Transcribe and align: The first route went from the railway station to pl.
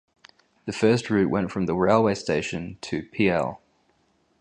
The 0.65 0.71
first 0.71 1.11
route 1.11 1.29
went 1.29 1.51
from 1.51 1.67
the 1.67 1.75
railway 1.75 2.15
station 2.15 2.79
to 2.89 3.03
pl. 3.13 3.61